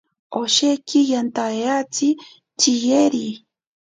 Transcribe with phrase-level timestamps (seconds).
[0.39, 2.07] Osheki yantaeaitzi
[2.59, 3.25] tsiyeri.